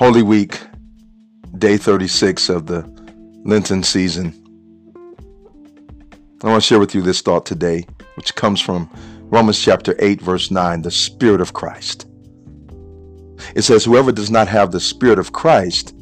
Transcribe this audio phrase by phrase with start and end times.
[0.00, 0.58] Holy Week,
[1.58, 2.80] day 36 of the
[3.44, 4.32] Lenten season.
[6.42, 7.84] I want to share with you this thought today,
[8.14, 8.88] which comes from
[9.24, 12.06] Romans chapter 8, verse 9, the Spirit of Christ.
[13.54, 15.94] It says, Whoever does not have the Spirit of Christ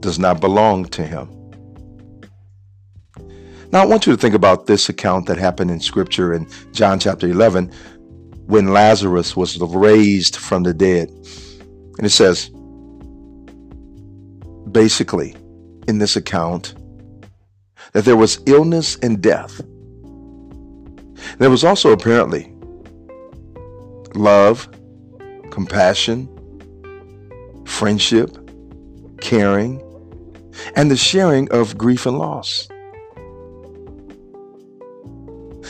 [0.00, 1.30] does not belong to him.
[3.70, 6.98] Now, I want you to think about this account that happened in Scripture in John
[6.98, 7.70] chapter 11
[8.46, 11.10] when Lazarus was raised from the dead.
[11.96, 12.50] And it says,
[14.72, 15.34] basically,
[15.86, 16.74] in this account,
[17.92, 19.60] that there was illness and death.
[21.38, 22.52] There was also apparently
[24.14, 24.68] love,
[25.50, 26.28] compassion,
[27.66, 28.36] friendship,
[29.20, 29.82] caring,
[30.76, 32.68] and the sharing of grief and loss.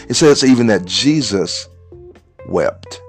[0.08, 1.68] It says even that Jesus
[2.48, 3.02] wept.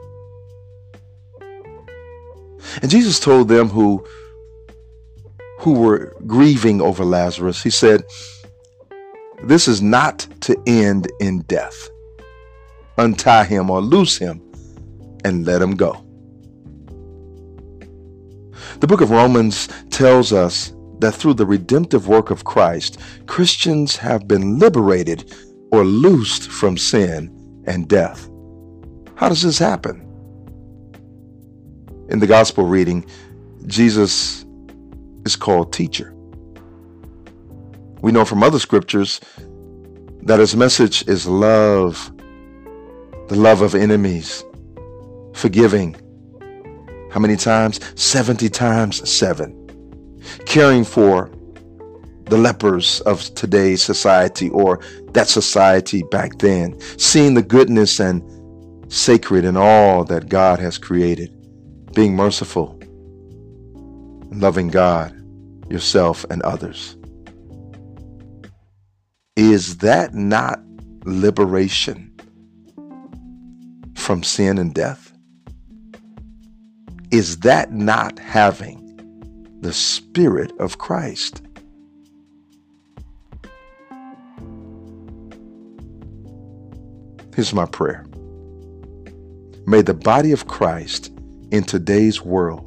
[2.81, 4.05] And Jesus told them who
[5.59, 8.03] who were grieving over Lazarus, he said,
[9.43, 11.89] This is not to end in death.
[12.97, 14.41] Untie him or loose him
[15.25, 16.05] and let him go.
[18.79, 24.27] The book of Romans tells us that through the redemptive work of Christ, Christians have
[24.27, 25.33] been liberated
[25.71, 28.29] or loosed from sin and death.
[29.15, 30.05] How does this happen?
[32.09, 33.05] In the gospel reading,
[33.67, 34.38] Jesus
[35.29, 36.11] is called teacher.
[38.01, 39.21] We know from other scriptures
[40.23, 42.11] that his message is love,
[43.27, 44.43] the love of enemies,
[45.33, 45.95] forgiving.
[47.11, 47.79] How many times?
[47.95, 50.17] 70 times 7.
[50.45, 51.29] Caring for
[52.25, 54.79] the lepers of today's society or
[55.13, 58.23] that society back then, seeing the goodness and
[58.91, 61.31] sacred in all that God has created,
[61.93, 62.79] being merciful,
[64.31, 65.18] loving God,
[65.69, 66.97] yourself, and others.
[69.35, 70.59] Is that not
[71.05, 72.13] liberation
[73.95, 75.13] from sin and death?
[77.11, 78.85] Is that not having
[79.61, 81.41] the Spirit of Christ?
[87.35, 88.05] Here's my prayer.
[89.65, 91.11] May the body of Christ
[91.51, 92.65] in today's world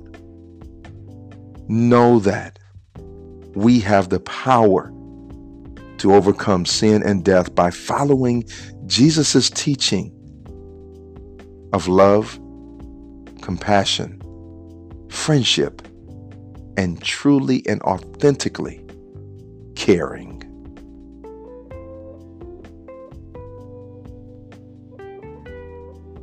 [1.68, 2.58] know that
[3.54, 4.92] we have the power
[5.98, 8.44] to overcome sin and death by following
[8.86, 10.12] Jesus' teaching
[11.72, 12.38] of love,
[13.40, 14.20] compassion,
[15.08, 15.86] friendship,
[16.76, 18.84] and truly and authentically
[19.76, 20.42] caring.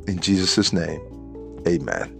[0.06, 1.00] In Jesus' name,
[1.66, 2.19] amen.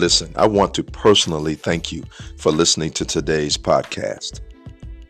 [0.00, 2.02] Listen, I want to personally thank you
[2.38, 4.40] for listening to today's podcast.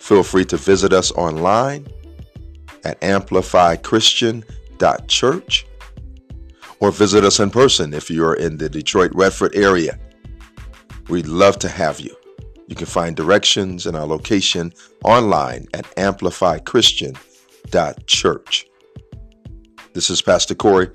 [0.01, 1.87] Feel free to visit us online
[2.83, 5.67] at amplifychristian.church
[6.81, 9.97] or visit us in person if you're in the Detroit Redford area.
[11.09, 12.17] We'd love to have you.
[12.67, 14.73] You can find directions and our location
[15.05, 18.67] online at amplifychristian.church.
[19.93, 20.91] This is Pastor Corey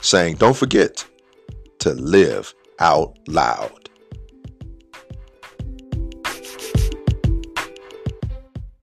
[0.00, 1.06] saying, don't forget
[1.78, 3.87] to live out loud.